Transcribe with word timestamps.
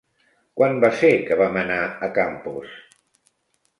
Quan 0.59 0.77
va 0.85 0.89
ser 1.01 1.11
que 1.29 1.37
vam 1.41 1.59
anar 1.63 1.77
a 2.07 2.13
Campos? 2.19 2.77